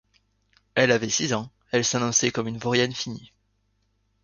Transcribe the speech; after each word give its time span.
Elle 0.73 0.89
avait 0.89 1.09
six 1.11 1.31
ans, 1.35 1.51
elle 1.69 1.85
s'annonçait 1.85 2.31
comme 2.31 2.47
une 2.47 2.57
vaurienne 2.57 2.91
finie. 2.91 3.31